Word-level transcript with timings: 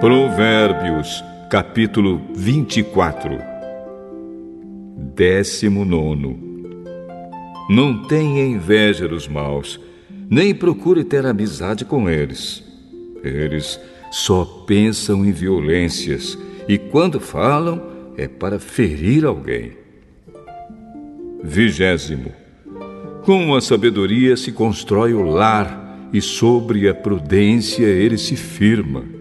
Provérbios, 0.00 1.24
capítulo 1.50 2.22
24. 2.32 3.36
Décimo 5.16 5.84
nono. 5.84 6.38
Não 7.68 8.04
tenha 8.04 8.46
inveja 8.46 9.08
dos 9.08 9.26
maus, 9.26 9.80
nem 10.30 10.54
procure 10.54 11.02
ter 11.02 11.26
amizade 11.26 11.84
com 11.84 12.08
eles. 12.08 12.62
Eles 13.24 13.80
só 14.12 14.44
pensam 14.44 15.26
em 15.26 15.32
violências 15.32 16.38
e, 16.68 16.78
quando 16.78 17.18
falam, 17.18 17.82
é 18.16 18.28
para 18.28 18.60
ferir 18.60 19.24
alguém. 19.24 19.72
Vigésimo. 21.42 22.30
Com 23.24 23.52
a 23.52 23.60
sabedoria 23.60 24.36
se 24.36 24.52
constrói 24.52 25.12
o 25.12 25.22
lar 25.22 26.08
e 26.12 26.20
sobre 26.20 26.88
a 26.88 26.94
prudência 26.94 27.84
ele 27.84 28.16
se 28.16 28.36
firma. 28.36 29.17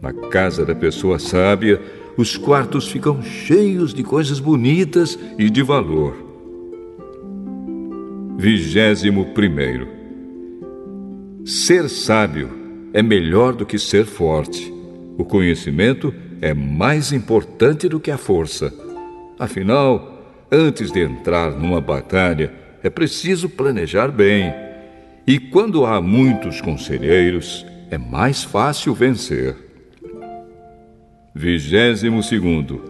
Na 0.00 0.14
casa 0.30 0.64
da 0.64 0.74
pessoa 0.74 1.18
sábia, 1.18 1.80
os 2.16 2.36
quartos 2.36 2.88
ficam 2.88 3.22
cheios 3.22 3.92
de 3.92 4.02
coisas 4.02 4.40
bonitas 4.40 5.18
e 5.38 5.50
de 5.50 5.62
valor. 5.62 6.16
Vigésimo 8.38 9.26
primeiro. 9.34 9.86
Ser 11.44 11.88
sábio 11.90 12.50
é 12.94 13.02
melhor 13.02 13.54
do 13.54 13.66
que 13.66 13.78
ser 13.78 14.06
forte. 14.06 14.72
O 15.18 15.24
conhecimento 15.24 16.14
é 16.40 16.54
mais 16.54 17.12
importante 17.12 17.86
do 17.86 18.00
que 18.00 18.10
a 18.10 18.16
força. 18.16 18.72
Afinal, 19.38 20.46
antes 20.50 20.90
de 20.90 21.00
entrar 21.00 21.50
numa 21.50 21.80
batalha, 21.80 22.52
é 22.82 22.88
preciso 22.88 23.50
planejar 23.50 24.08
bem. 24.08 24.50
E 25.26 25.38
quando 25.38 25.84
há 25.84 26.00
muitos 26.00 26.62
conselheiros, 26.62 27.66
é 27.90 27.98
mais 27.98 28.42
fácil 28.42 28.94
vencer. 28.94 29.69
Vigésimo 31.34 32.24
segundo. 32.24 32.82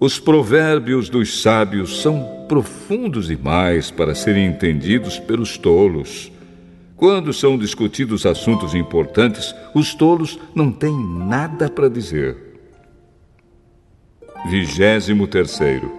Os 0.00 0.18
provérbios 0.18 1.08
dos 1.08 1.42
sábios 1.42 2.02
são 2.02 2.44
profundos 2.48 3.28
demais 3.28 3.88
para 3.88 4.16
serem 4.16 4.46
entendidos 4.46 5.20
pelos 5.20 5.56
tolos. 5.56 6.32
Quando 6.96 7.32
são 7.32 7.56
discutidos 7.56 8.26
assuntos 8.26 8.74
importantes, 8.74 9.54
os 9.72 9.94
tolos 9.94 10.40
não 10.56 10.72
têm 10.72 10.92
nada 10.92 11.70
para 11.70 11.88
dizer. 11.88 12.36
Vigésimo 14.50 15.28
terceiro. 15.28 15.92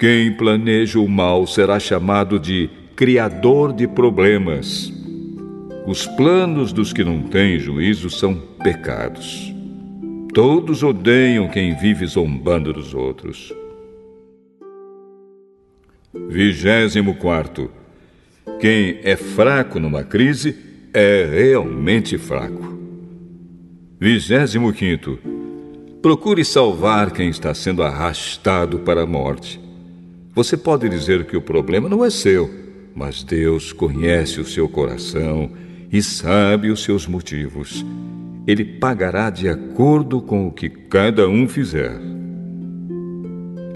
Quem 0.00 0.32
planeja 0.32 0.98
o 0.98 1.08
mal 1.08 1.46
será 1.46 1.78
chamado 1.78 2.40
de 2.40 2.68
criador 2.96 3.72
de 3.72 3.86
problemas. 3.86 4.92
Os 5.86 6.04
planos 6.04 6.72
dos 6.72 6.92
que 6.92 7.04
não 7.04 7.22
têm 7.22 7.60
juízo 7.60 8.10
são 8.10 8.34
pecados. 8.62 9.51
Todos 10.34 10.82
odeiam 10.82 11.46
quem 11.46 11.76
vive 11.76 12.06
zombando 12.06 12.72
dos 12.72 12.94
outros. 12.94 13.52
Vigésimo 16.30 17.16
quarto. 17.16 17.70
Quem 18.58 18.98
é 19.02 19.14
fraco 19.14 19.78
numa 19.78 20.02
crise 20.02 20.56
é 20.94 21.28
realmente 21.30 22.16
fraco. 22.16 22.78
Vigésimo 24.00 24.72
quinto. 24.72 25.18
Procure 26.00 26.46
salvar 26.46 27.10
quem 27.10 27.28
está 27.28 27.52
sendo 27.52 27.82
arrastado 27.82 28.78
para 28.78 29.02
a 29.02 29.06
morte. 29.06 29.60
Você 30.34 30.56
pode 30.56 30.88
dizer 30.88 31.26
que 31.26 31.36
o 31.36 31.42
problema 31.42 31.90
não 31.90 32.02
é 32.02 32.08
seu, 32.08 32.50
mas 32.94 33.22
Deus 33.22 33.70
conhece 33.70 34.40
o 34.40 34.46
seu 34.46 34.66
coração 34.66 35.50
e 35.92 36.02
sabe 36.02 36.70
os 36.70 36.82
seus 36.82 37.06
motivos 37.06 37.84
ele 38.46 38.64
pagará 38.64 39.30
de 39.30 39.48
acordo 39.48 40.20
com 40.20 40.46
o 40.46 40.52
que 40.52 40.68
cada 40.68 41.28
um 41.28 41.48
fizer. 41.48 41.92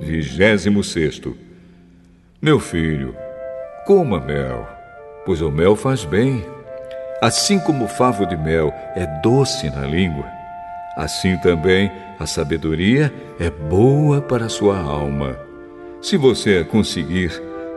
Vigésimo 0.01 0.83
sexto. 0.83 1.37
Meu 2.41 2.59
filho, 2.59 3.15
coma 3.87 4.21
mel, 4.21 4.69
pois 5.25 5.41
o 5.41 5.51
mel 5.51 5.77
faz 5.77 6.05
bem. 6.05 6.45
Assim 7.23 7.59
como 7.59 7.85
o 7.85 7.89
favo 7.89 8.27
de 8.27 8.37
mel 8.37 8.73
é 8.95 9.07
doce 9.23 9.71
na 9.71 9.87
língua, 9.87 10.27
assim 10.97 11.37
também 11.39 11.91
a 12.19 12.27
sabedoria 12.27 13.13
é 13.41 13.51
boa 13.51 14.21
para 14.21 14.47
a 14.47 14.51
sua 14.51 14.79
alma. 14.79 15.37
Se 16.03 16.17
você 16.17 16.59
a 16.59 16.65
conseguir, 16.65 17.31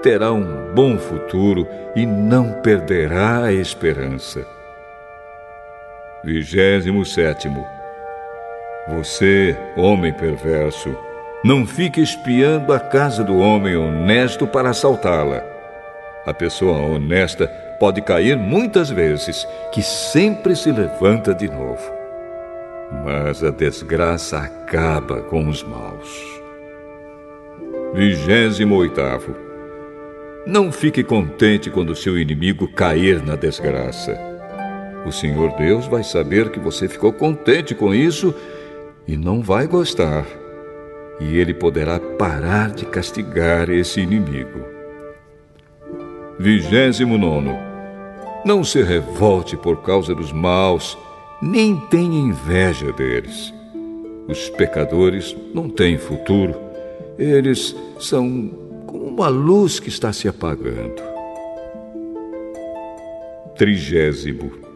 terá 0.03 0.31
um 0.31 0.73
bom 0.75 0.97
futuro 0.97 1.67
e 1.95 2.05
não 2.05 2.51
perderá 2.61 3.45
a 3.45 3.53
esperança. 3.53 4.58
Vigésimo 6.23 7.05
sétimo. 7.05 7.65
Você, 8.89 9.57
homem 9.77 10.11
perverso, 10.11 10.93
não 11.45 11.65
fique 11.65 12.01
espiando 12.01 12.73
a 12.73 12.79
casa 12.79 13.23
do 13.23 13.37
homem 13.37 13.77
honesto 13.77 14.45
para 14.45 14.71
assaltá-la. 14.71 15.41
A 16.25 16.33
pessoa 16.33 16.77
honesta 16.77 17.47
pode 17.79 18.01
cair 18.01 18.35
muitas 18.35 18.89
vezes, 18.89 19.47
que 19.71 19.81
sempre 19.81 20.57
se 20.57 20.71
levanta 20.71 21.33
de 21.33 21.47
novo. 21.47 21.89
Mas 23.05 23.41
a 23.41 23.49
desgraça 23.49 24.39
acaba 24.39 25.21
com 25.21 25.47
os 25.47 25.63
maus. 25.63 26.41
Vigésimo 27.93 28.75
oitavo. 28.75 29.33
Não 30.45 30.69
fique 30.69 31.01
contente 31.01 31.69
quando 31.69 31.95
seu 31.95 32.19
inimigo 32.19 32.67
cair 32.67 33.23
na 33.23 33.35
desgraça 33.37 34.29
o 35.05 35.11
Senhor 35.11 35.51
Deus 35.53 35.87
vai 35.87 36.03
saber 36.03 36.49
que 36.49 36.59
você 36.59 36.87
ficou 36.87 37.13
contente 37.13 37.73
com 37.73 37.93
isso 37.93 38.33
e 39.07 39.15
não 39.17 39.41
vai 39.41 39.65
gostar. 39.67 40.25
E 41.19 41.37
ele 41.37 41.53
poderá 41.53 41.99
parar 41.99 42.71
de 42.71 42.85
castigar 42.85 43.69
esse 43.69 43.99
inimigo. 43.99 44.59
Vigésimo 46.37 47.17
nono. 47.17 47.57
Não 48.45 48.63
se 48.63 48.81
revolte 48.81 49.57
por 49.57 49.81
causa 49.81 50.15
dos 50.15 50.31
maus, 50.31 50.97
nem 51.41 51.75
tenha 51.75 52.19
inveja 52.19 52.91
deles. 52.93 53.53
Os 54.27 54.49
pecadores 54.49 55.35
não 55.53 55.69
têm 55.69 55.97
futuro. 55.97 56.55
Eles 57.17 57.75
são 57.99 58.49
como 58.85 59.05
uma 59.05 59.27
luz 59.27 59.79
que 59.79 59.89
está 59.89 60.13
se 60.13 60.27
apagando. 60.27 61.01
Trigésimo. 63.57 64.68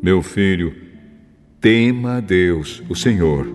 Meu 0.00 0.22
filho, 0.22 0.72
tema 1.60 2.18
a 2.18 2.20
Deus, 2.20 2.80
o 2.88 2.94
Senhor, 2.94 3.46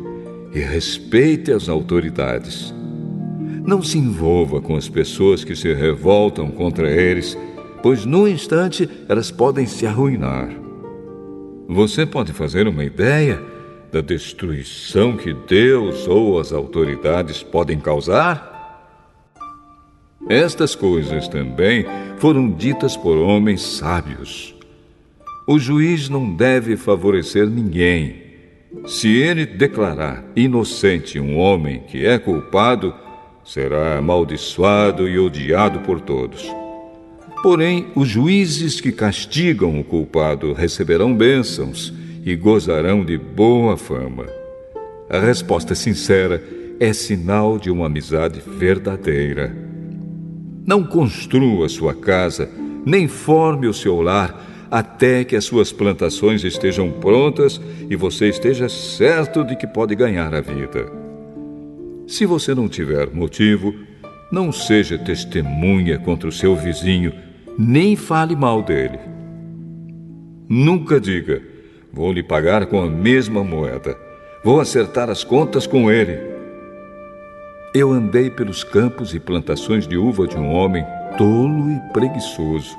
e 0.53 0.59
respeite 0.59 1.53
as 1.53 1.69
autoridades. 1.69 2.73
Não 3.65 3.81
se 3.81 3.97
envolva 3.97 4.59
com 4.59 4.75
as 4.75 4.89
pessoas 4.89 5.45
que 5.45 5.55
se 5.55 5.73
revoltam 5.73 6.51
contra 6.51 6.91
eles, 6.91 7.37
pois 7.81 8.05
num 8.05 8.27
instante 8.27 8.89
elas 9.07 9.31
podem 9.31 9.65
se 9.65 9.87
arruinar. 9.87 10.49
Você 11.69 12.05
pode 12.05 12.33
fazer 12.33 12.67
uma 12.67 12.83
ideia 12.83 13.41
da 13.89 14.01
destruição 14.01 15.15
que 15.15 15.33
Deus 15.33 16.09
ou 16.09 16.41
as 16.41 16.51
autoridades 16.51 17.41
podem 17.41 17.79
causar? 17.79 18.51
Estas 20.27 20.75
coisas 20.75 21.29
também 21.29 21.85
foram 22.18 22.51
ditas 22.51 22.97
por 22.97 23.18
homens 23.18 23.62
sábios. 23.62 24.52
O 25.45 25.60
juiz 25.60 26.07
não 26.07 26.34
deve 26.34 26.78
favorecer 26.78 27.50
ninguém. 27.50 28.16
Se 28.88 29.10
ele 29.10 29.45
declarar 29.45 30.24
inocente 30.38 31.19
um 31.19 31.38
homem 31.38 31.81
que 31.81 32.06
é 32.06 32.18
culpado, 32.18 32.94
será 33.44 33.98
amaldiçoado 33.98 35.07
e 35.07 35.19
odiado 35.19 35.81
por 35.81 36.00
todos. 36.00 36.50
Porém, 37.42 37.88
os 37.94 38.07
juízes 38.07 38.80
que 38.80 38.94
castigam 38.94 39.78
o 39.78 39.84
culpado 39.84 40.54
receberão 40.54 41.13
bênçãos 41.13 41.94
e 42.25 42.38
gozarão 42.38 43.04
de 43.04 43.18
boa 43.18 43.75
fama. 43.75 44.25
A 45.10 45.19
resposta 45.19 45.75
sincera 45.75 46.42
é 46.80 46.94
sinal 46.94 47.60
de 47.60 47.69
uma 47.69 47.88
amizade 47.88 48.42
verdadeira. 48.57 49.54
Não 50.66 50.86
construa 50.86 51.68
sua 51.68 51.94
casa, 51.94 52.50
nem 52.86 53.10
forme 53.10 53.68
o 53.68 53.74
seu 53.74 54.01
lar 54.01 54.52
até 54.73 55.23
que 55.23 55.35
as 55.35 55.45
suas 55.45 55.71
plantações 55.71 56.43
estejam 56.43 56.89
prontas 56.89 57.61
e 57.87 57.95
você 57.95 58.27
esteja 58.27 58.67
certo 58.67 59.43
de 59.43 59.55
que 59.55 59.67
pode 59.67 59.93
ganhar 59.93 60.33
a 60.33 60.41
vida. 60.41 60.91
Se 62.07 62.25
você 62.25 62.55
não 62.55 62.67
tiver 62.67 63.13
motivo, 63.13 63.71
não 64.31 64.51
seja 64.51 64.97
testemunha 64.97 65.99
contra 65.99 66.27
o 66.27 66.31
seu 66.31 66.55
vizinho, 66.55 67.13
nem 67.55 67.95
fale 67.95 68.35
mal 68.35 68.63
dele. 68.63 68.97
Nunca 70.49 70.99
diga: 70.99 71.39
vou 71.93 72.11
lhe 72.11 72.23
pagar 72.23 72.65
com 72.65 72.81
a 72.81 72.89
mesma 72.89 73.43
moeda, 73.43 73.95
vou 74.43 74.59
acertar 74.59 75.07
as 75.07 75.23
contas 75.23 75.67
com 75.67 75.91
ele. 75.91 76.17
Eu 77.75 77.91
andei 77.91 78.31
pelos 78.31 78.63
campos 78.63 79.13
e 79.13 79.19
plantações 79.19 79.87
de 79.87 79.97
uva 79.97 80.27
de 80.27 80.35
um 80.35 80.51
homem 80.51 80.83
tolo 81.15 81.69
e 81.69 81.93
preguiçoso 81.93 82.75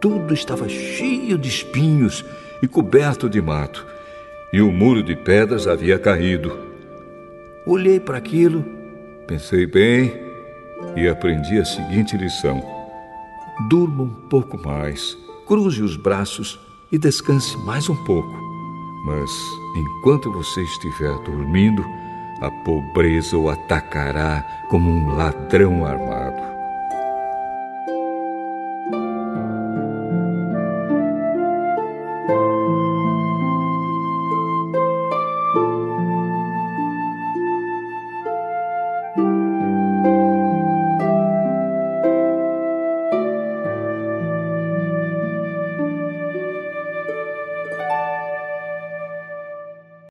tudo 0.00 0.32
estava 0.34 0.68
cheio 0.68 1.38
de 1.38 1.48
espinhos 1.48 2.24
e 2.62 2.68
coberto 2.68 3.28
de 3.28 3.40
mato. 3.40 3.86
e 4.52 4.60
o 4.60 4.70
muro 4.70 5.02
de 5.02 5.14
pedras 5.14 5.66
havia 5.66 5.98
caído. 5.98 6.56
Olhei 7.66 7.98
para 7.98 8.16
aquilo, 8.16 8.64
pensei 9.26 9.66
bem 9.66 10.12
e 10.96 11.08
aprendi 11.08 11.58
a 11.58 11.64
seguinte 11.64 12.16
lição: 12.16 12.62
durma 13.68 14.04
um 14.04 14.14
pouco 14.30 14.56
mais, 14.56 15.16
cruze 15.46 15.82
os 15.82 15.96
braços 15.96 16.58
e 16.90 16.96
descanse 16.96 17.56
mais 17.58 17.88
um 17.88 17.96
pouco. 18.04 18.46
Mas 19.04 19.30
enquanto 19.76 20.32
você 20.32 20.62
estiver 20.62 21.16
dormindo, 21.24 21.84
a 22.40 22.50
pobreza 22.64 23.36
o 23.36 23.48
atacará 23.48 24.44
como 24.68 24.90
um 24.90 25.16
ladrão 25.16 25.84
armado. 25.84 26.25